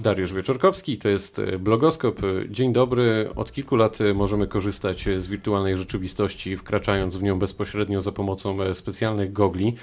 Dariusz 0.00 0.32
Wieczorkowski, 0.32 0.98
to 0.98 1.08
jest 1.08 1.38
e, 1.38 1.58
blogoskop. 1.58 2.20
Dzień 2.48 2.72
dobry. 2.72 3.30
Od 3.36 3.52
kilku 3.52 3.76
lat 3.76 4.00
e, 4.00 4.14
możemy 4.14 4.46
korzystać 4.46 5.04
z 5.18 5.26
wirtualnej 5.26 5.76
rzeczywistości, 5.76 6.56
wkraczając 6.56 7.16
w 7.16 7.22
nią 7.22 7.38
bezpośrednio 7.38 8.00
za 8.00 8.12
pomocą 8.12 8.62
e, 8.62 8.74
specjalnych 8.74 9.32
gogli. 9.32 9.74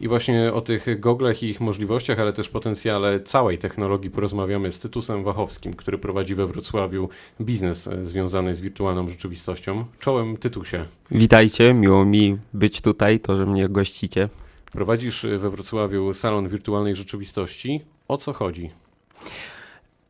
I 0.00 0.08
właśnie 0.08 0.52
o 0.52 0.60
tych 0.60 1.00
goglach 1.00 1.42
i 1.42 1.46
ich 1.46 1.60
możliwościach, 1.60 2.20
ale 2.20 2.32
też 2.32 2.48
potencjale 2.48 3.20
całej 3.20 3.58
technologii 3.58 4.10
porozmawiamy 4.10 4.72
z 4.72 4.78
Tytusem 4.78 5.24
Wachowskim, 5.24 5.74
który 5.74 5.98
prowadzi 5.98 6.34
we 6.34 6.46
Wrocławiu 6.46 7.08
biznes 7.40 7.88
związany 8.02 8.54
z 8.54 8.60
wirtualną 8.60 9.08
rzeczywistością. 9.08 9.84
Czołem 9.98 10.36
Tytusie. 10.36 10.84
Witajcie, 11.10 11.74
miło 11.74 12.04
mi 12.04 12.38
być 12.52 12.80
tutaj, 12.80 13.20
to, 13.20 13.36
że 13.36 13.46
mnie 13.46 13.68
gościcie. 13.68 14.28
Prowadzisz 14.72 15.26
we 15.38 15.50
Wrocławiu 15.50 16.14
salon 16.14 16.48
wirtualnej 16.48 16.96
rzeczywistości. 16.96 17.80
O 18.08 18.16
co 18.16 18.32
chodzi? 18.32 18.70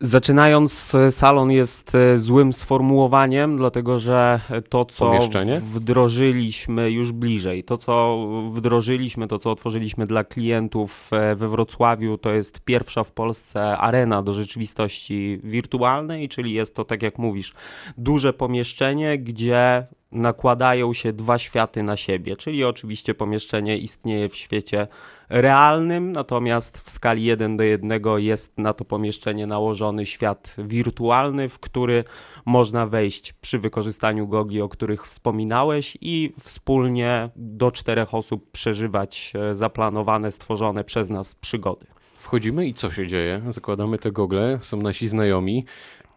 Zaczynając, 0.00 0.92
salon 1.10 1.50
jest 1.50 1.94
e, 1.94 2.18
złym 2.18 2.52
sformułowaniem, 2.52 3.56
dlatego 3.56 3.98
że 3.98 4.40
to, 4.68 4.84
co 4.84 5.12
wdrożyliśmy 5.60 6.90
już 6.90 7.12
bliżej, 7.12 7.64
to, 7.64 7.78
co 7.78 8.26
wdrożyliśmy, 8.52 9.28
to, 9.28 9.38
co 9.38 9.50
otworzyliśmy 9.50 10.06
dla 10.06 10.24
klientów 10.24 11.10
e, 11.12 11.36
we 11.36 11.48
Wrocławiu, 11.48 12.18
to 12.18 12.30
jest 12.30 12.60
pierwsza 12.60 13.04
w 13.04 13.12
Polsce 13.12 13.78
arena 13.78 14.22
do 14.22 14.32
rzeczywistości 14.32 15.40
wirtualnej, 15.42 16.28
czyli 16.28 16.52
jest 16.52 16.74
to, 16.74 16.84
tak 16.84 17.02
jak 17.02 17.18
mówisz, 17.18 17.54
duże 17.98 18.32
pomieszczenie, 18.32 19.18
gdzie 19.18 19.86
nakładają 20.14 20.92
się 20.92 21.12
dwa 21.12 21.38
światy 21.38 21.82
na 21.82 21.96
siebie, 21.96 22.36
czyli 22.36 22.64
oczywiście 22.64 23.14
pomieszczenie 23.14 23.78
istnieje 23.78 24.28
w 24.28 24.36
świecie 24.36 24.88
realnym, 25.28 26.12
natomiast 26.12 26.78
w 26.78 26.90
skali 26.90 27.24
1 27.24 27.56
do 27.56 27.64
1 27.64 28.02
jest 28.16 28.58
na 28.58 28.72
to 28.72 28.84
pomieszczenie 28.84 29.46
nałożony 29.46 30.06
świat 30.06 30.56
wirtualny, 30.58 31.48
w 31.48 31.58
który 31.58 32.04
można 32.44 32.86
wejść 32.86 33.32
przy 33.32 33.58
wykorzystaniu 33.58 34.28
gogi, 34.28 34.60
o 34.60 34.68
których 34.68 35.06
wspominałeś 35.06 35.98
i 36.00 36.32
wspólnie 36.40 37.30
do 37.36 37.70
czterech 37.70 38.14
osób 38.14 38.50
przeżywać 38.50 39.32
e, 39.34 39.54
zaplanowane, 39.54 40.32
stworzone 40.32 40.84
przez 40.84 41.10
nas 41.10 41.34
przygody. 41.34 41.86
Wchodzimy 42.18 42.66
i 42.66 42.74
co 42.74 42.90
się 42.90 43.06
dzieje? 43.06 43.42
Zakładamy 43.48 43.98
te 43.98 44.12
gogle, 44.12 44.58
są 44.60 44.76
nasi 44.76 45.08
znajomi 45.08 45.64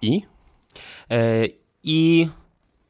i? 0.01 0.21
E, 1.11 1.45
I 1.83 2.27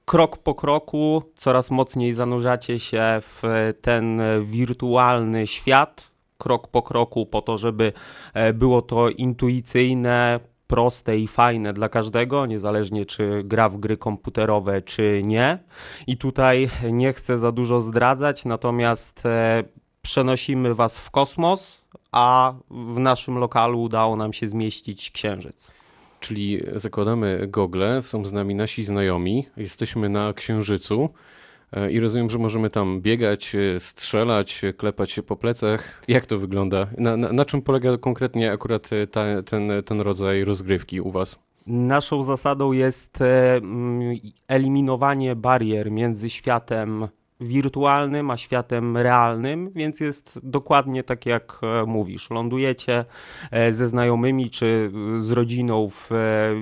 krok 0.08 0.38
po 0.38 0.56
kroku 0.56 1.24
coraz 1.38 1.72
mocniej 1.72 2.14
zanurzacie 2.14 2.80
się 2.80 3.04
w 3.22 3.42
ten 3.82 4.22
wirtualny 4.44 5.48
świat, 5.48 6.12
krok 6.38 6.68
po 6.68 6.82
kroku, 6.82 7.26
po 7.26 7.42
to, 7.42 7.58
żeby 7.58 7.94
e, 8.34 8.54
było 8.54 8.82
to 8.82 9.10
intuicyjne, 9.10 10.40
proste 10.68 11.18
i 11.18 11.28
fajne 11.28 11.74
dla 11.74 11.90
każdego, 11.90 12.46
niezależnie 12.46 13.06
czy 13.06 13.42
gra 13.44 13.70
w 13.70 13.78
gry 13.78 13.98
komputerowe, 13.98 14.82
czy 14.82 15.22
nie. 15.24 15.60
I 16.08 16.18
tutaj 16.18 16.70
nie 16.92 17.14
chcę 17.14 17.40
za 17.40 17.52
dużo 17.52 17.82
zdradzać, 17.82 18.46
natomiast 18.46 19.26
e, 19.26 19.64
przenosimy 20.02 20.76
Was 20.76 20.98
w 20.98 21.12
kosmos, 21.12 21.82
a 22.12 22.54
w 22.70 23.00
naszym 23.00 23.38
lokalu 23.38 23.82
udało 23.82 24.16
nam 24.16 24.34
się 24.34 24.48
zmieścić 24.48 25.12
księżyc. 25.12 25.72
Czyli 26.20 26.62
zakładamy 26.76 27.48
gogle, 27.48 28.02
są 28.02 28.26
z 28.26 28.32
nami 28.32 28.56
nasi 28.56 28.84
znajomi, 28.84 29.48
jesteśmy 29.58 30.10
na 30.10 30.34
Księżycu 30.34 31.10
e, 31.72 31.92
i 31.92 32.00
rozumiem, 32.00 32.30
że 32.30 32.38
możemy 32.38 32.70
tam 32.70 33.02
biegać, 33.02 33.56
e, 33.56 33.80
strzelać, 33.80 34.62
klepać 34.78 35.12
się 35.12 35.24
po 35.24 35.36
plecach. 35.36 36.02
Jak 36.08 36.26
to 36.26 36.40
wygląda? 36.40 36.88
Na, 36.98 37.18
na, 37.18 37.34
na 37.34 37.46
czym 37.46 37.62
polega 37.62 37.98
konkretnie 37.98 38.52
akurat 38.52 38.94
e, 38.94 39.08
ta, 39.08 39.44
ten, 39.44 39.72
ten 39.86 40.02
rodzaj 40.02 40.44
rozgrywki 40.44 41.02
u 41.02 41.12
Was? 41.12 41.40
Naszą 41.68 42.24
zasadą 42.24 42.72
jest 42.72 43.20
mm, 43.22 44.18
eliminowanie 44.48 45.36
barier 45.36 45.92
między 45.92 46.30
światem 46.30 47.08
wirtualnym, 47.40 48.32
a 48.32 48.38
światem 48.38 48.98
realnym, 48.98 49.72
więc 49.76 50.00
jest 50.00 50.40
dokładnie 50.44 51.04
tak 51.04 51.26
jak 51.26 51.60
e, 51.64 51.86
mówisz. 51.86 52.30
Lądujecie 52.30 53.06
e, 53.52 53.74
ze 53.74 53.88
znajomymi 53.88 54.50
czy 54.50 54.92
z 55.20 55.32
rodziną 55.32 55.90
w 55.90 56.12
e, 56.12 56.16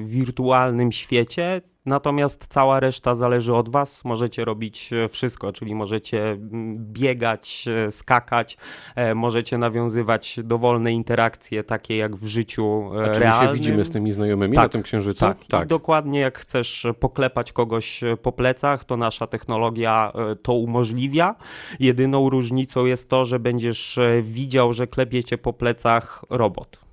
wirtualnym 0.03 0.91
świecie, 0.91 1.62
Natomiast 1.85 2.47
cała 2.47 2.79
reszta 2.79 3.16
zależy 3.16 3.56
od 3.56 3.69
Was. 3.69 4.06
Możecie 4.06 4.46
robić 4.46 4.94
e, 4.94 5.09
wszystko, 5.09 5.53
czyli 5.53 5.75
możecie 5.75 6.38
biegać, 6.78 7.66
e, 7.88 7.91
skakać, 7.91 8.57
e, 8.96 9.16
możecie 9.16 9.57
nawiązywać 9.57 10.40
dowolne 10.44 10.94
interakcje, 10.94 11.63
takie 11.63 11.97
jak 11.97 12.16
w 12.16 12.28
życiu 12.28 12.91
A 12.94 13.09
czyli 13.09 13.19
realnym. 13.19 13.50
się 13.50 13.53
widzimy 13.53 13.85
z 13.85 13.91
tymi 13.91 14.12
znajomymi 14.12 14.56
tak, 14.56 14.66
na 14.66 14.69
tym 14.69 14.84
księżycu? 14.84 15.19
Tak, 15.19 15.38
tak. 15.50 15.68
dokładnie 15.68 16.19
jak 16.19 16.38
chcesz 16.38 16.88
poklepać 17.00 17.51
kogoś 17.51 18.01
po 18.22 18.31
plecach, 18.31 18.84
to 18.84 18.97
nasza 18.97 19.28
technologia 19.28 20.12
to 20.41 20.53
umożliwia. 20.53 21.35
Jedyną 21.79 22.29
różnicą 22.29 22.85
jest 22.85 23.09
to, 23.09 23.25
że 23.25 23.40
będziesz 23.40 24.00
widział, 24.22 24.74
że 24.74 24.88
klepiecie 24.88 25.38
po 25.38 25.53
plecach 25.53 26.25
robot. 26.29 26.84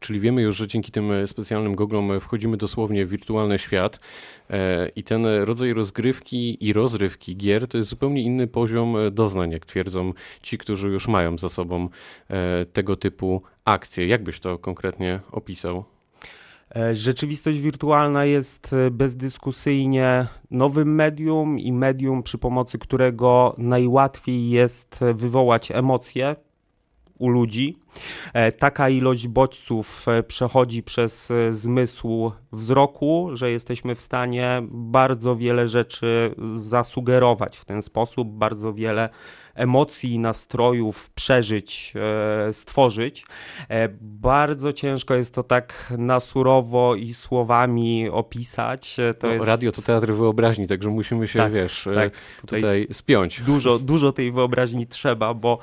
Czyli 0.00 0.20
wiemy 0.20 0.42
już, 0.42 0.56
że 0.56 0.66
dzięki 0.66 0.92
tym 0.92 1.12
e, 1.12 1.26
specjalnym 1.26 1.74
goglom 1.74 2.12
e, 2.12 2.20
wchodzimy 2.20 2.56
dosłownie 2.56 3.06
w 3.06 3.08
wirtualny 3.08 3.58
świat 3.58 4.00
e, 4.50 4.88
i 4.88 5.04
ten 5.04 5.26
rodzaj 5.26 5.72
rozgrywki 5.72 6.66
i 6.66 6.72
rozrywki 6.72 7.36
gier 7.36 7.68
to 7.68 7.78
jest 7.78 7.90
zupełnie 7.90 8.22
inny 8.22 8.46
poziom 8.46 8.96
doznań, 9.12 9.50
jak 9.50 9.66
twierdzą 9.66 10.12
ci, 10.42 10.58
którzy 10.58 10.88
już 10.88 11.08
mają 11.08 11.38
za 11.38 11.48
sobą 11.48 11.88
tego 12.72 12.96
typu 12.96 13.42
akcje. 13.64 14.06
Jak 14.06 14.22
byś 14.22 14.40
to 14.40 14.58
konkretnie 14.58 15.20
opisał? 15.32 15.84
Rzeczywistość 16.92 17.58
wirtualna 17.58 18.24
jest 18.24 18.70
bezdyskusyjnie 18.90 20.26
nowym 20.50 20.94
medium 20.94 21.58
i 21.58 21.72
medium, 21.72 22.22
przy 22.22 22.38
pomocy 22.38 22.78
którego 22.78 23.54
najłatwiej 23.58 24.50
jest 24.50 25.00
wywołać 25.14 25.70
emocje 25.70 26.36
u 27.20 27.28
ludzi. 27.28 27.76
E, 28.32 28.52
taka 28.52 28.88
ilość 28.88 29.28
bodźców 29.28 30.08
e, 30.08 30.22
przechodzi 30.22 30.82
przez 30.82 31.30
e, 31.30 31.54
zmysł 31.54 32.32
wzroku, 32.52 33.30
że 33.34 33.50
jesteśmy 33.50 33.94
w 33.94 34.00
stanie 34.00 34.62
bardzo 34.70 35.36
wiele 35.36 35.68
rzeczy 35.68 36.34
zasugerować 36.56 37.56
w 37.56 37.64
ten 37.64 37.82
sposób, 37.82 38.28
bardzo 38.28 38.74
wiele 38.74 39.08
emocji, 39.54 40.18
nastrojów, 40.18 41.10
przeżyć, 41.10 41.92
e, 42.48 42.52
stworzyć. 42.52 43.24
E, 43.68 43.88
bardzo 44.00 44.72
ciężko 44.72 45.14
jest 45.14 45.34
to 45.34 45.42
tak 45.42 45.92
na 45.98 46.20
surowo 46.20 46.94
i 46.94 47.14
słowami 47.14 48.08
opisać. 48.08 48.98
E, 48.98 49.14
to 49.14 49.26
no, 49.26 49.32
jest... 49.32 49.46
Radio 49.46 49.72
to 49.72 49.82
teatr 49.82 50.12
wyobraźni, 50.12 50.66
także 50.66 50.88
musimy 50.88 51.28
się, 51.28 51.38
tak, 51.38 51.52
wiesz, 51.52 51.88
tak, 51.94 52.12
tutaj, 52.40 52.60
tutaj 52.60 52.86
spiąć. 52.92 53.40
Dużo, 53.40 53.78
dużo 53.92 54.12
tej 54.12 54.32
wyobraźni 54.32 54.86
trzeba, 54.86 55.34
bo 55.34 55.58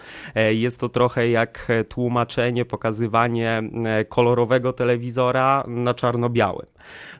jest 0.52 0.80
to 0.80 0.90
trochę 0.90 1.30
jak 1.30 1.68
tłumaczenie, 1.90 2.66
pokazywanie 2.66 3.62
kolorowego 4.10 4.74
telewizora 4.74 5.64
na 5.68 5.94
czarno-białym 5.94 6.68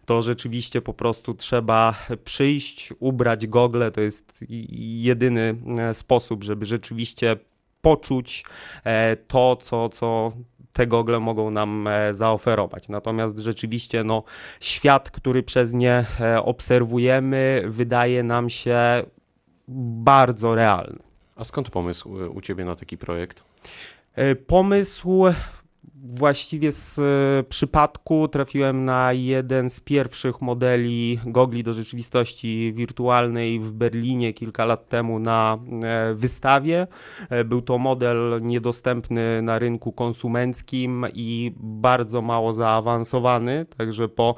to 0.08 0.22
rzeczywiście 0.22 0.82
po 0.82 0.94
prostu 0.94 1.34
trzeba 1.34 1.96
przyjść, 2.24 2.94
ubrać 3.00 3.48
gogle. 3.48 3.92
To 3.92 4.02
jest 4.02 4.46
jedyny 5.00 5.56
sposób, 5.94 6.44
żeby 6.44 6.57
rzeczywiście 6.66 7.36
poczuć 7.82 8.46
e, 8.84 9.16
to, 9.16 9.56
co, 9.56 9.90
co 9.90 10.32
te 10.74 10.88
gogle 10.88 11.20
mogą 11.20 11.52
nam 11.52 11.88
e, 11.88 12.16
zaoferować. 12.16 12.90
Natomiast 12.90 13.40
rzeczywiście 13.40 14.04
no, 14.04 14.24
świat, 14.60 15.12
który 15.12 15.44
przez 15.44 15.74
nie 15.74 16.06
obserwujemy, 16.44 17.64
wydaje 17.68 18.24
nam 18.24 18.50
się 18.50 19.04
bardzo 19.68 20.56
realny. 20.56 21.00
A 21.36 21.44
skąd 21.44 21.70
pomysł 21.70 22.10
u 22.34 22.42
Ciebie 22.42 22.66
na 22.66 22.76
taki 22.76 22.98
projekt? 22.98 23.44
Pomysł 24.48 25.24
właściwie 26.04 26.72
z 26.72 27.00
e, 27.00 27.44
przypadku 27.50 28.28
trafiłem 28.28 28.86
na 28.86 29.14
jeden 29.14 29.70
z 29.70 29.80
pierwszych 29.80 30.42
modeli 30.42 31.20
gogli 31.26 31.64
do 31.64 31.74
rzeczywistości 31.74 32.74
wirtualnej 32.76 33.60
w 33.60 33.72
Berlinie 33.72 34.34
kilka 34.34 34.66
lat 34.66 34.90
temu 34.90 35.20
na 35.20 35.58
e, 35.84 36.14
wystawie. 36.14 36.88
E, 37.30 37.44
był 37.44 37.62
to 37.62 37.78
model 37.78 38.40
niedostępny 38.42 39.42
na 39.42 39.60
rynku 39.60 39.92
konsumenckim 39.92 41.06
i 41.14 41.54
bardzo 41.60 42.22
mało 42.22 42.54
zaawansowany, 42.54 43.66
także 43.78 44.10
po 44.10 44.36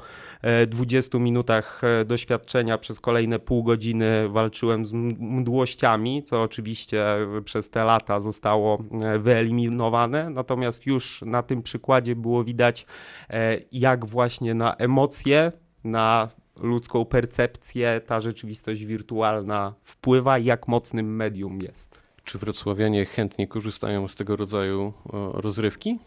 20 0.68 1.18
minutach 1.18 1.82
doświadczenia 2.06 2.78
przez 2.78 3.00
kolejne 3.00 3.38
pół 3.38 3.64
godziny 3.64 4.28
walczyłem 4.28 4.86
z 4.86 4.92
mdłościami, 5.18 6.22
co 6.22 6.42
oczywiście 6.42 7.04
przez 7.44 7.70
te 7.70 7.84
lata 7.84 8.20
zostało 8.20 8.82
wyeliminowane, 9.18 10.30
natomiast 10.30 10.86
już 10.86 11.22
na 11.26 11.42
tym 11.42 11.59
przykładzie 11.62 12.16
było 12.16 12.44
widać, 12.44 12.86
e, 13.30 13.56
jak 13.72 14.06
właśnie 14.06 14.54
na 14.54 14.74
emocje, 14.74 15.52
na 15.84 16.28
ludzką 16.56 17.04
percepcję 17.04 18.00
ta 18.06 18.20
rzeczywistość 18.20 18.84
wirtualna 18.84 19.74
wpływa, 19.82 20.38
jak 20.38 20.68
mocnym 20.68 21.16
medium 21.16 21.62
jest. 21.62 22.00
Czy 22.24 22.38
wrocławianie 22.38 23.06
chętnie 23.06 23.46
korzystają 23.46 24.08
z 24.08 24.14
tego 24.14 24.36
rodzaju 24.36 24.92
rozrywki? 25.32 25.98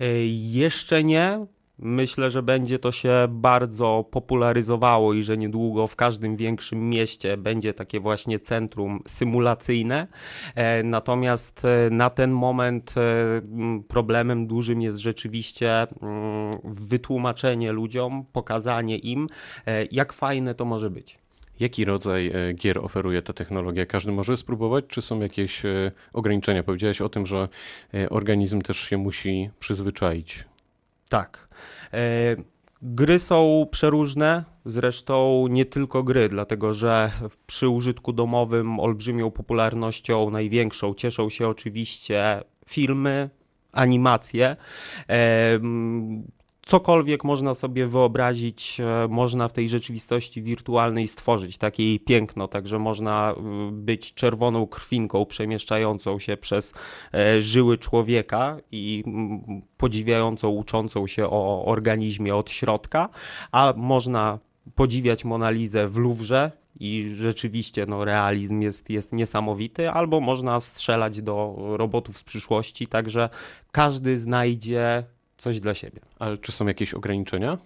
E, 0.00 0.26
jeszcze 0.26 1.04
nie. 1.04 1.46
Myślę, 1.84 2.30
że 2.30 2.42
będzie 2.42 2.78
to 2.78 2.92
się 2.92 3.26
bardzo 3.28 4.04
popularyzowało 4.10 5.14
i 5.14 5.22
że 5.22 5.36
niedługo 5.36 5.86
w 5.86 5.96
każdym 5.96 6.36
większym 6.36 6.90
mieście 6.90 7.36
będzie 7.36 7.74
takie 7.74 8.00
właśnie 8.00 8.40
centrum 8.40 9.02
symulacyjne. 9.06 10.06
E, 10.54 10.82
natomiast 10.82 11.64
e, 11.64 11.90
na 11.90 12.10
ten 12.10 12.30
moment 12.30 12.94
e, 12.96 13.42
problemem 13.88 14.46
dużym 14.46 14.82
jest 14.82 14.98
rzeczywiście 14.98 15.86
wytłumaczenie 16.64 17.72
ludziom, 17.72 18.24
pokazanie 18.32 18.98
im, 18.98 19.26
jak 19.90 20.12
fajne 20.12 20.54
to 20.54 20.64
może 20.64 20.90
być. 20.90 21.18
Jaki 21.60 21.84
rodzaj 21.84 22.32
gier 22.54 22.78
oferuje 22.78 23.22
ta 23.22 23.32
technologia? 23.32 23.86
Każdy 23.86 24.12
może 24.12 24.36
spróbować, 24.36 24.84
czy 24.88 25.02
są 25.02 25.20
jakieś 25.20 25.62
ograniczenia? 26.12 26.62
Powiedziałeś 26.62 27.00
o 27.00 27.08
tym, 27.08 27.26
że 27.26 27.48
organizm 28.10 28.60
też 28.60 28.76
się 28.76 28.96
musi 28.96 29.50
przyzwyczaić. 29.60 30.44
Tak. 31.12 31.48
E, 31.92 32.36
gry 32.82 33.18
są 33.18 33.66
przeróżne, 33.70 34.44
zresztą 34.64 35.46
nie 35.50 35.64
tylko 35.64 36.02
gry, 36.02 36.28
dlatego 36.28 36.74
że 36.74 37.10
przy 37.46 37.68
użytku 37.68 38.12
domowym 38.12 38.80
olbrzymią 38.80 39.30
popularnością, 39.30 40.30
największą 40.30 40.94
cieszą 40.94 41.30
się 41.30 41.48
oczywiście 41.48 42.42
filmy, 42.66 43.30
animacje. 43.72 44.56
Cokolwiek 46.66 47.24
można 47.24 47.54
sobie 47.54 47.86
wyobrazić, 47.86 48.80
e, 48.80 49.08
można 49.08 49.48
w 49.48 49.52
tej 49.52 49.68
rzeczywistości 49.68 50.42
wirtualnej 50.42 51.08
stworzyć, 51.08 51.58
takie 51.58 51.84
jej 51.84 52.00
piękno, 52.00 52.48
także 52.48 52.78
można 52.78 53.32
e, 53.32 53.34
być 53.72 54.14
czerwoną 54.14 54.66
krwinką 54.66 55.26
przemieszczającą 55.26 56.18
się 56.18 56.36
przez 56.36 56.74
e, 57.14 57.42
żyły 57.42 57.78
człowieka 57.78 58.56
i 58.72 59.04
podziwiającą, 59.76 60.48
uczącą 60.48 61.06
się 61.06 61.26
o 61.30 61.64
organizmie 61.64 62.34
od 62.34 62.50
środka, 62.50 63.08
a 63.52 63.74
można 63.76 64.38
podziwiać 64.74 65.24
Monalizę 65.24 65.88
w 65.88 65.96
Louvre 65.96 66.50
i 66.80 67.12
rzeczywiście 67.14 67.86
no, 67.86 68.04
realizm 68.04 68.60
jest, 68.60 68.90
jest 68.90 69.12
niesamowity, 69.12 69.90
albo 69.90 70.20
można 70.20 70.60
strzelać 70.60 71.22
do 71.22 71.56
robotów 71.76 72.18
z 72.18 72.22
przyszłości, 72.22 72.86
także 72.86 73.28
każdy 73.72 74.18
znajdzie 74.18 75.04
coś 75.42 75.60
dla 75.60 75.74
siebie. 75.74 76.00
Ale 76.18 76.38
czy 76.38 76.52
są 76.52 76.66
jakieś 76.66 76.94
ograniczenia? 76.94 77.58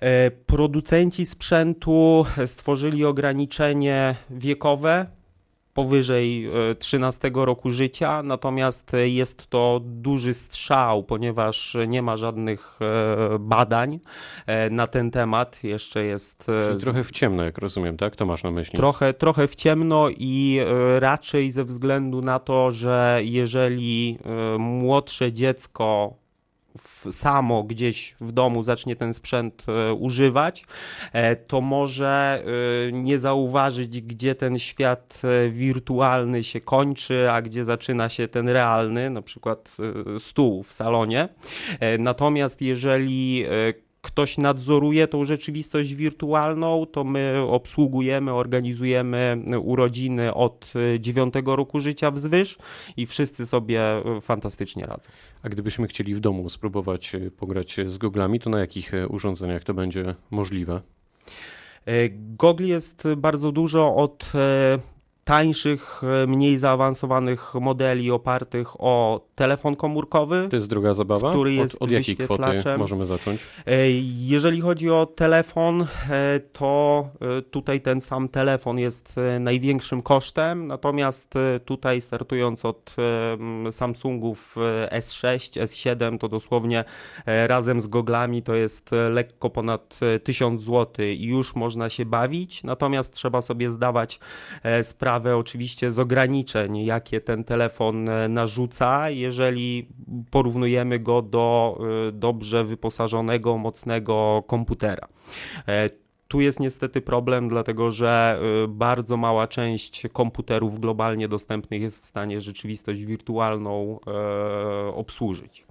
E, 0.00 0.30
producenci 0.30 1.26
sprzętu 1.26 2.26
stworzyli 2.46 3.04
ograniczenie 3.04 4.16
wiekowe 4.30 5.06
powyżej 5.74 6.50
13 6.78 7.28
e, 7.28 7.44
roku 7.44 7.70
życia, 7.70 8.22
natomiast 8.22 8.92
jest 9.04 9.46
to 9.46 9.80
duży 9.84 10.34
strzał, 10.34 11.04
ponieważ 11.04 11.76
nie 11.88 12.02
ma 12.02 12.16
żadnych 12.16 12.78
e, 12.80 13.38
badań 13.38 14.00
na 14.70 14.86
ten 14.86 15.10
temat. 15.10 15.64
Jeszcze 15.64 16.04
jest. 16.04 16.46
Czyli 16.64 16.80
trochę 16.80 17.04
w 17.04 17.10
ciemno, 17.10 17.44
jak 17.44 17.58
rozumiem, 17.58 17.96
tak? 17.96 18.16
To 18.16 18.26
masz 18.26 18.42
na 18.42 18.50
myśli? 18.50 18.76
Trochę, 18.76 19.14
trochę 19.14 19.48
w 19.48 19.54
ciemno 19.54 20.08
i 20.10 20.60
raczej 20.98 21.52
ze 21.52 21.64
względu 21.64 22.22
na 22.22 22.38
to, 22.38 22.70
że 22.72 23.20
jeżeli 23.22 24.18
młodsze 24.58 25.32
dziecko 25.32 26.14
samo 27.10 27.62
gdzieś 27.62 28.14
w 28.20 28.32
domu 28.32 28.62
zacznie 28.62 28.96
ten 28.96 29.12
sprzęt 29.12 29.66
e, 29.68 29.92
używać, 29.92 30.64
e, 31.12 31.36
to 31.36 31.60
może 31.60 32.42
e, 32.88 32.92
nie 32.92 33.18
zauważyć, 33.18 34.00
gdzie 34.00 34.34
ten 34.34 34.58
świat 34.58 35.22
wirtualny 35.50 36.44
się 36.44 36.60
kończy, 36.60 37.30
a 37.30 37.42
gdzie 37.42 37.64
zaczyna 37.64 38.08
się 38.08 38.28
ten 38.28 38.48
realny, 38.48 39.10
na 39.10 39.22
przykład 39.22 39.76
stół 40.18 40.62
w 40.62 40.72
salonie. 40.72 41.28
Natomiast 41.98 42.62
jeżeli 42.62 43.44
ktoś 44.08 44.38
nadzoruje 44.38 45.08
tą 45.08 45.24
rzeczywistość 45.24 45.94
wirtualną, 45.94 46.86
to 46.86 47.04
my 47.04 47.34
obsługujemy, 47.48 48.32
organizujemy 48.32 49.42
urodziny 49.62 50.34
od 50.34 50.72
9 50.98 51.34
roku 51.44 51.80
życia 51.80 52.10
wzwyż 52.10 52.58
i 52.96 53.06
wszyscy 53.06 53.46
sobie 53.46 53.82
fantastycznie 54.22 54.86
radzą. 54.86 55.10
A 55.42 55.48
gdybyśmy 55.48 55.86
chcieli 55.86 56.14
w 56.14 56.20
domu 56.20 56.50
spróbować 56.50 57.12
pograć 57.36 57.76
z 57.86 57.98
goglami, 57.98 58.40
to 58.40 58.50
na 58.50 58.60
jakich 58.60 58.92
urządzeniach 59.08 59.64
to 59.64 59.74
będzie 59.74 60.14
możliwe? 60.30 60.80
E, 61.86 62.08
gogli 62.36 62.68
jest 62.68 63.02
bardzo 63.16 63.52
dużo 63.52 63.96
od 63.96 64.32
e, 64.34 64.78
tańszych, 65.28 66.02
e, 66.22 66.26
mniej 66.26 66.58
zaawansowanych 66.58 67.54
modeli 67.54 68.10
opartych 68.10 68.80
o 68.80 69.20
telefon 69.34 69.76
komórkowy. 69.76 70.46
To 70.50 70.56
jest 70.56 70.68
druga 70.68 70.94
zabawa? 70.94 71.30
Który 71.30 71.54
jest 71.54 71.74
od, 71.74 71.82
od 71.82 71.90
jakiej 71.90 72.16
kwoty 72.16 72.62
możemy 72.78 73.04
zacząć? 73.04 73.40
E, 73.66 73.90
jeżeli 74.18 74.60
chodzi 74.60 74.90
o 74.90 75.06
telefon, 75.06 75.86
e, 76.10 76.40
to 76.52 77.08
tutaj 77.50 77.80
ten 77.80 78.00
sam 78.00 78.28
telefon 78.28 78.78
jest 78.78 79.16
największym 79.40 80.02
kosztem, 80.02 80.66
natomiast 80.66 81.34
tutaj 81.64 82.00
startując 82.00 82.64
od 82.64 82.96
Samsungów 83.70 84.56
S6, 84.90 85.62
S7, 85.62 86.18
to 86.18 86.28
dosłownie 86.28 86.84
razem 87.26 87.80
z 87.80 87.86
goglami 87.86 88.42
to 88.42 88.54
jest 88.54 88.90
lekko 89.10 89.50
ponad 89.50 90.00
1000 90.24 90.62
zł 90.62 91.06
i 91.06 91.26
już 91.26 91.54
można 91.54 91.90
się 91.90 92.04
bawić, 92.04 92.64
natomiast 92.64 93.12
trzeba 93.12 93.42
sobie 93.42 93.70
zdawać 93.70 94.20
sprawę, 94.82 95.17
oczywiście 95.36 95.92
z 95.92 95.98
ograniczeń, 95.98 96.84
jakie 96.84 97.20
ten 97.20 97.44
telefon 97.44 98.08
e, 98.08 98.28
narzuca, 98.28 99.10
jeżeli 99.10 99.88
porównujemy 100.30 100.98
go 100.98 101.22
do 101.22 101.78
e, 102.08 102.12
dobrze 102.12 102.64
wyposażonego, 102.64 103.58
mocnego 103.58 104.44
komputera. 104.46 105.08
E, 105.68 105.90
tu 106.28 106.40
jest 106.40 106.60
niestety 106.60 107.00
problem, 107.00 107.48
dlatego 107.48 107.90
że 107.90 108.40
bardzo 108.68 109.16
mała 109.16 109.46
część 109.46 110.06
komputerów 110.12 110.80
globalnie 110.80 111.28
dostępnych 111.28 111.82
jest 111.82 112.02
w 112.02 112.06
stanie 112.06 112.40
rzeczywistość 112.40 113.04
wirtualną 113.04 114.00
obsłużyć. 114.94 115.64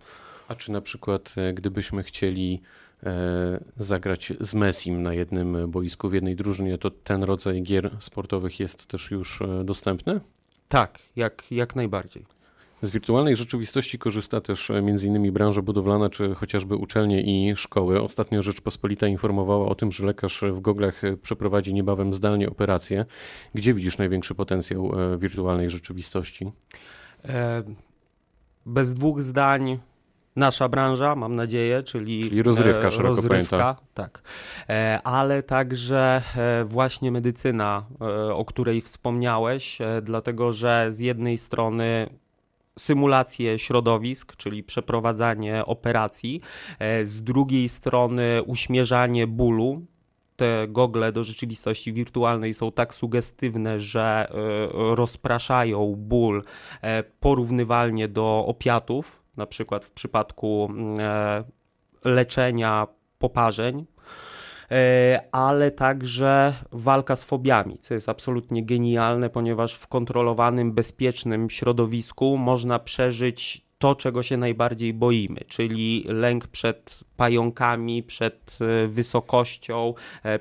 A 0.47 0.55
czy 0.55 0.71
na 0.71 0.81
przykład, 0.81 1.35
gdybyśmy 1.53 2.03
chcieli 2.03 2.61
zagrać 3.77 4.33
z 4.39 4.53
Messim 4.53 5.01
na 5.01 5.13
jednym 5.13 5.71
boisku 5.71 6.09
w 6.09 6.13
jednej 6.13 6.35
drużynie, 6.35 6.77
to 6.77 6.91
ten 6.91 7.23
rodzaj 7.23 7.63
gier 7.63 7.91
sportowych 7.99 8.59
jest 8.59 8.87
też 8.87 9.11
już 9.11 9.41
e, 9.41 9.63
dostępny? 9.63 10.19
Tak, 10.69 10.99
jak, 11.15 11.43
jak 11.51 11.75
najbardziej. 11.75 12.25
Z 12.81 12.91
wirtualnej 12.91 13.35
rzeczywistości 13.35 13.99
korzysta 13.99 14.41
też 14.41 14.71
e, 14.71 14.77
m.in. 14.77 15.31
branża 15.31 15.61
budowlana, 15.61 16.09
czy 16.09 16.35
chociażby 16.35 16.75
uczelnie 16.75 17.21
i 17.21 17.55
szkoły. 17.55 18.01
Ostatnio 18.01 18.41
Rzeczpospolita 18.41 19.07
informowała 19.07 19.65
o 19.65 19.75
tym, 19.75 19.91
że 19.91 20.05
lekarz 20.05 20.43
w 20.51 20.59
goglach 20.59 21.01
przeprowadzi 21.21 21.73
niebawem 21.73 22.13
zdalnie 22.13 22.49
operację. 22.49 23.05
Gdzie 23.53 23.73
widzisz 23.73 23.97
największy 23.97 24.35
potencjał 24.35 24.91
wirtualnej 25.17 25.69
rzeczywistości? 25.69 26.51
Bez 28.65 28.93
dwóch 28.93 29.23
zdań 29.23 29.79
nasza 30.37 30.69
branża, 30.69 31.15
mam 31.15 31.35
nadzieję, 31.35 31.83
czyli, 31.83 32.23
czyli 32.23 32.43
rozrywka, 32.43 32.87
e, 32.87 32.91
szeroko 32.91 33.15
rozrywka, 33.15 33.75
tak, 33.93 34.21
e, 34.69 34.99
ale 35.03 35.43
także 35.43 36.21
e, 36.37 36.65
właśnie 36.65 37.11
medycyna, 37.11 37.85
o 38.33 38.45
której 38.45 38.81
wspomniałeś, 38.81 39.77
dlatego 40.01 40.51
że 40.51 40.87
z 40.91 40.99
jednej 40.99 41.37
strony 41.37 42.09
symulację 42.79 43.59
środowisk, 43.59 44.35
czyli 44.35 44.63
przeprowadzanie 44.63 45.65
operacji, 45.65 46.41
z 47.03 47.23
drugiej 47.23 47.69
strony 47.69 48.43
uśmierzanie 48.45 49.27
bólu, 49.27 49.85
te 50.35 50.67
gogle 50.69 51.11
do 51.11 51.23
rzeczywistości 51.23 51.93
wirtualnej 51.93 52.53
są 52.53 52.71
tak 52.71 52.95
sugestywne, 52.95 53.79
że 53.79 54.31
rozpraszają 54.71 55.95
ból 55.97 56.43
porównywalnie 57.19 58.07
do 58.07 58.43
opiatów, 58.47 59.26
na 59.37 59.45
przykład 59.45 59.85
w 59.85 59.91
przypadku 59.91 60.67
mm, 60.69 60.99
e, 60.99 61.43
leczenia 62.05 62.87
poparzeń, 63.19 63.85
e, 64.71 65.21
ale 65.31 65.71
także 65.71 66.53
walka 66.71 67.15
z 67.15 67.23
fobiami, 67.23 67.79
co 67.81 67.93
jest 67.93 68.09
absolutnie 68.09 68.65
genialne, 68.65 69.29
ponieważ 69.29 69.73
w 69.73 69.87
kontrolowanym, 69.87 70.73
bezpiecznym 70.73 71.49
środowisku 71.49 72.37
można 72.37 72.79
przeżyć 72.79 73.66
to, 73.77 73.95
czego 73.95 74.23
się 74.23 74.37
najbardziej 74.37 74.93
boimy, 74.93 75.39
czyli 75.47 76.03
lęk 76.07 76.47
przed 76.47 76.99
pająkami, 77.17 78.03
przed 78.03 78.57
e, 78.61 78.87
wysokością, 78.87 79.93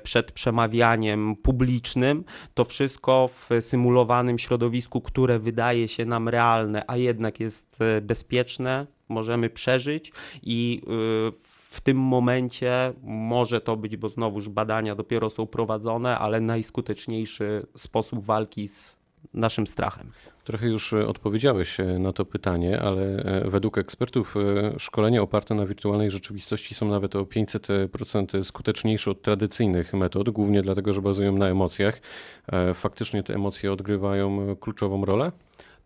przed 0.03 0.31
przemawianiem 0.31 1.35
publicznym. 1.35 2.23
To 2.53 2.65
wszystko 2.65 3.29
w 3.33 3.49
symulowanym 3.61 4.39
środowisku, 4.39 5.01
które 5.01 5.39
wydaje 5.39 5.87
się 5.87 6.05
nam 6.05 6.29
realne, 6.29 6.83
a 6.87 6.97
jednak 6.97 7.39
jest 7.39 7.79
bezpieczne, 8.01 8.87
możemy 9.09 9.49
przeżyć 9.49 10.11
i 10.43 10.81
w 11.69 11.81
tym 11.81 11.97
momencie 11.97 12.93
może 13.03 13.61
to 13.61 13.75
być, 13.75 13.97
bo 13.97 14.09
znowuż 14.09 14.49
badania 14.49 14.95
dopiero 14.95 15.29
są 15.29 15.47
prowadzone, 15.47 16.19
ale 16.19 16.41
najskuteczniejszy 16.41 17.67
sposób 17.75 18.25
walki 18.25 18.67
z 18.67 18.96
naszym 19.37 19.67
strachem. 19.67 20.11
Trochę 20.43 20.67
już 20.67 20.93
odpowiedziałeś 20.93 21.77
na 21.99 22.13
to 22.13 22.25
pytanie, 22.25 22.81
ale 22.81 23.23
według 23.45 23.77
ekspertów 23.77 24.35
szkolenia 24.77 25.21
oparte 25.21 25.55
na 25.55 25.65
wirtualnej 25.65 26.11
rzeczywistości 26.11 26.75
są 26.75 26.89
nawet 26.89 27.15
o 27.15 27.23
500% 27.23 28.43
skuteczniejsze 28.43 29.11
od 29.11 29.21
tradycyjnych 29.21 29.93
metod, 29.93 30.29
głównie 30.29 30.61
dlatego, 30.61 30.93
że 30.93 31.01
bazują 31.01 31.37
na 31.37 31.47
emocjach. 31.47 32.01
Faktycznie 32.73 33.23
te 33.23 33.33
emocje 33.33 33.71
odgrywają 33.71 34.55
kluczową 34.55 35.05
rolę? 35.05 35.31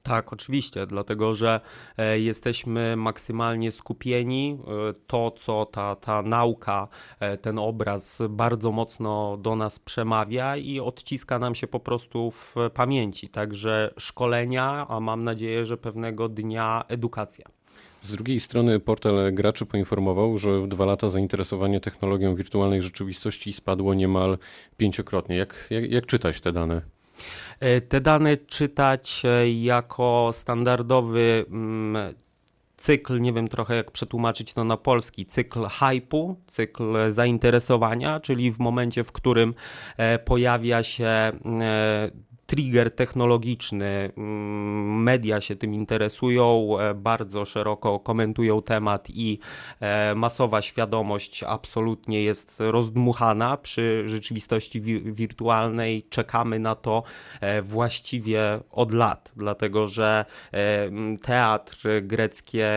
Tak, 0.03 0.33
oczywiście, 0.33 0.87
dlatego 0.87 1.35
że 1.35 1.61
e, 1.97 2.19
jesteśmy 2.19 2.95
maksymalnie 2.95 3.71
skupieni. 3.71 4.57
E, 4.89 4.93
to, 5.07 5.31
co 5.31 5.65
ta, 5.65 5.95
ta 5.95 6.21
nauka, 6.21 6.87
e, 7.19 7.37
ten 7.37 7.59
obraz 7.59 8.21
bardzo 8.29 8.71
mocno 8.71 9.37
do 9.37 9.55
nas 9.55 9.79
przemawia 9.79 10.57
i 10.57 10.79
odciska 10.79 11.39
nam 11.39 11.55
się 11.55 11.67
po 11.67 11.79
prostu 11.79 12.31
w 12.31 12.55
pamięci. 12.73 13.29
Także 13.29 13.93
szkolenia, 13.97 14.85
a 14.89 14.99
mam 14.99 15.23
nadzieję, 15.23 15.65
że 15.65 15.77
pewnego 15.77 16.29
dnia 16.29 16.83
edukacja. 16.87 17.45
Z 18.01 18.11
drugiej 18.11 18.39
strony 18.39 18.79
portal 18.79 19.33
graczy 19.33 19.65
poinformował, 19.65 20.37
że 20.37 20.61
w 20.61 20.67
dwa 20.67 20.85
lata 20.85 21.09
zainteresowanie 21.09 21.79
technologią 21.79 22.35
wirtualnej 22.35 22.81
rzeczywistości 22.81 23.53
spadło 23.53 23.93
niemal 23.93 24.37
pięciokrotnie. 24.77 25.35
Jak, 25.35 25.67
jak, 25.69 25.91
jak 25.91 26.05
czytać 26.05 26.41
te 26.41 26.51
dane? 26.51 26.81
E, 27.59 27.81
te 27.81 28.01
dane 28.01 28.37
czytać 28.37 29.23
e, 29.25 29.51
jako 29.51 30.29
standardowy 30.33 31.45
mm, 31.49 32.13
cykl, 32.77 33.21
nie 33.21 33.33
wiem 33.33 33.47
trochę 33.47 33.75
jak 33.75 33.91
przetłumaczyć 33.91 34.53
to 34.53 34.63
na 34.63 34.77
polski, 34.77 35.25
cykl 35.25 35.65
hypu, 35.65 36.35
cykl 36.47 37.11
zainteresowania, 37.11 38.19
czyli 38.19 38.51
w 38.51 38.59
momencie, 38.59 39.03
w 39.03 39.11
którym 39.11 39.53
e, 39.97 40.19
pojawia 40.19 40.83
się 40.83 41.31
trigger 42.51 42.91
technologiczny. 42.91 44.11
Mm, 44.17 45.03
media 45.03 45.41
się 45.41 45.55
tym 45.55 45.73
interesują, 45.73 46.77
e, 46.79 46.93
bardzo 46.93 47.45
szeroko 47.45 47.99
komentują 47.99 48.61
temat 48.61 49.09
i 49.09 49.39
e, 49.79 50.15
masowa 50.15 50.61
świadomość 50.61 51.43
absolutnie 51.43 52.23
jest 52.23 52.55
rozdmuchana 52.59 53.57
przy 53.57 54.03
rzeczywistości 54.07 54.81
wirtualnej. 55.01 56.07
Czekamy 56.09 56.59
na 56.59 56.75
to 56.75 57.03
e, 57.41 57.61
właściwie 57.61 58.59
od 58.71 58.93
lat, 58.93 59.31
dlatego 59.35 59.87
że 59.87 60.25
teatr, 61.21 61.87
greckie 62.01 62.69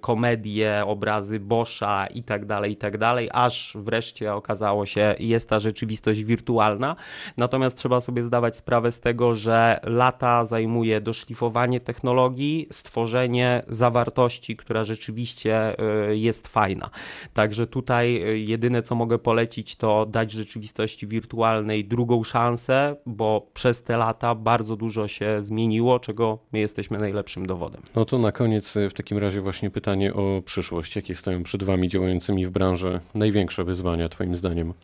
komedie, 0.00 0.82
obrazy 0.86 1.40
Boscha 1.40 2.06
i 2.06 2.22
tak 2.22 2.46
dalej, 2.46 2.72
i 2.72 2.76
tak 2.76 2.98
dalej, 2.98 3.28
aż 3.32 3.76
wreszcie 3.80 4.34
okazało 4.34 4.86
się, 4.86 5.14
jest 5.18 5.48
ta 5.48 5.60
rzeczywistość 5.60 6.24
wirtualna. 6.24 6.96
Natomiast 7.36 7.76
trzeba 7.76 8.00
sobie 8.00 8.24
zdawać 8.24 8.56
sprawę 8.56 8.92
z 8.92 9.00
tego, 9.00 9.13
tego, 9.14 9.34
że 9.34 9.80
lata 9.82 10.44
zajmuje 10.44 11.00
doszlifowanie 11.00 11.80
technologii, 11.80 12.68
stworzenie 12.70 13.62
zawartości, 13.68 14.56
która 14.56 14.84
rzeczywiście 14.84 15.76
y, 16.10 16.16
jest 16.16 16.48
fajna. 16.48 16.90
Także 17.34 17.66
tutaj 17.66 18.22
y, 18.28 18.38
jedyne 18.38 18.82
co 18.82 18.94
mogę 18.94 19.18
polecić 19.18 19.76
to 19.76 20.06
dać 20.06 20.32
rzeczywistości 20.32 21.06
wirtualnej 21.06 21.84
drugą 21.84 22.24
szansę, 22.24 22.96
bo 23.06 23.46
przez 23.54 23.82
te 23.82 23.96
lata 23.96 24.34
bardzo 24.34 24.76
dużo 24.76 25.08
się 25.08 25.42
zmieniło, 25.42 26.00
czego 26.00 26.38
my 26.52 26.58
jesteśmy 26.58 26.98
najlepszym 26.98 27.46
dowodem. 27.46 27.82
No 27.94 28.04
to 28.04 28.18
na 28.18 28.32
koniec 28.32 28.76
y, 28.76 28.90
w 28.90 28.94
takim 28.94 29.18
razie 29.18 29.40
właśnie 29.40 29.70
pytanie 29.70 30.14
o 30.14 30.42
przyszłość. 30.44 30.96
Jakie 30.96 31.14
stoją 31.14 31.42
przed 31.42 31.62
Wami 31.62 31.88
działającymi 31.88 32.46
w 32.46 32.50
branży 32.50 33.00
największe 33.14 33.64
wyzwania 33.64 34.08
Twoim 34.08 34.36
zdaniem? 34.36 34.74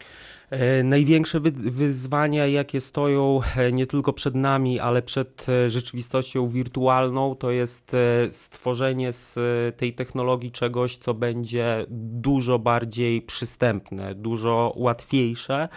E, 0.51 0.83
największe 0.83 1.41
wyzwania, 1.55 2.47
jakie 2.47 2.81
stoją 2.81 3.41
e, 3.57 3.73
nie 3.73 3.87
tylko 3.87 4.13
przed 4.13 4.35
nami, 4.35 4.81
ale 4.81 5.03
przed 5.03 5.47
e, 5.49 5.71
rzeczywistością 5.71 6.49
wirtualną, 6.49 7.35
to 7.35 7.51
jest 7.51 7.97
stworzenie 8.31 9.13
z 9.13 9.37
tej 9.77 9.95
technologii 9.95 10.53
czegoś, 10.53 10.97
co 10.97 11.15
będzie 11.15 11.87
dużo 11.89 12.59
bardziej 12.59 13.23
przystępne, 13.23 14.15
dużo 14.15 14.73
łatwiejsze, 14.77 15.69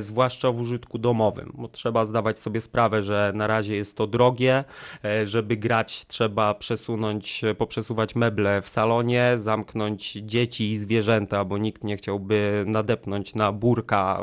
zwłaszcza 0.00 0.52
w 0.52 0.60
użytku 0.60 0.98
domowym. 0.98 1.52
Bo 1.54 1.68
trzeba 1.68 2.04
zdawać 2.04 2.38
sobie 2.38 2.60
sprawę, 2.60 3.02
że 3.02 3.32
na 3.34 3.46
razie 3.46 3.76
jest 3.76 3.96
to 3.96 4.06
drogie, 4.06 4.64
żeby 5.24 5.56
grać 5.56 6.06
trzeba 6.06 6.54
przesunąć, 6.54 7.42
poprzesuwać 7.58 8.14
meble 8.14 8.62
w 8.62 8.68
salonie, 8.68 9.32
zamknąć 9.36 10.12
dzieci 10.12 10.70
i 10.70 10.76
zwierzęta, 10.76 11.44
bo 11.44 11.58
nikt 11.58 11.84
nie 11.84 11.96
chciałby 11.96 12.64
nadepnąć 12.66 13.34
na 13.34 13.52
burka 13.52 14.21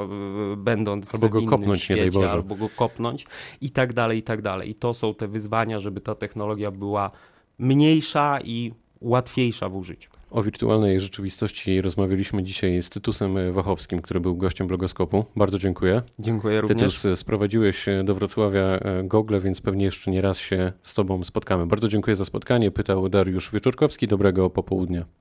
będąc 0.58 1.16
albo 1.16 1.30
go 1.30 1.42
kopnąć, 1.42 1.84
świecie, 1.84 2.06
nie 2.06 2.12
daj 2.12 2.22
Boże. 2.22 2.32
albo 2.32 2.56
go 2.56 2.70
kopnąć 2.70 3.26
i 3.62 3.72
tak 3.72 3.94
dalej, 3.94 4.18
i 4.18 4.24
tak 4.24 4.42
dalej. 4.42 4.70
I 4.70 4.76
to 4.76 4.94
są 4.94 5.14
te 5.14 5.28
wyzwania, 5.28 5.80
żeby 5.80 6.02
ta 6.02 6.16
technologia 6.16 6.72
była 6.72 7.12
mniejsza 7.60 8.40
i 8.44 8.74
łatwiejsza 9.02 9.70
w 9.70 9.76
użyciu. 9.76 10.10
O 10.32 10.44
wirtualnej 10.44 11.00
rzeczywistości 11.00 11.82
rozmawialiśmy 11.82 12.44
dzisiaj 12.44 12.82
z 12.82 12.90
Tytusem 12.90 13.54
Wachowskim, 13.54 14.02
który 14.02 14.20
był 14.20 14.38
gościem 14.38 14.68
blogoskopu. 14.68 15.26
Bardzo 15.36 15.60
dziękuję. 15.60 16.02
Dziękuję 16.20 16.62
również. 16.62 17.02
Tytus, 17.02 17.20
sprowadziłeś 17.20 17.86
do 18.04 18.16
Wrocławia 18.16 18.62
e, 18.62 19.04
Google, 19.04 19.40
więc 19.40 19.62
pewnie 19.62 19.86
jeszcze 19.86 20.12
nie 20.12 20.22
raz 20.22 20.38
się 20.38 20.72
z 20.84 20.94
Tobą 20.94 21.24
spotkamy. 21.24 21.68
Bardzo 21.68 21.88
dziękuję 21.88 22.16
za 22.16 22.26
spotkanie. 22.26 22.72
Pytał 22.72 23.10
Dariusz 23.10 23.52
Wieczorkowski. 23.52 24.08
Dobrego 24.08 24.50
popołudnia. 24.50 25.06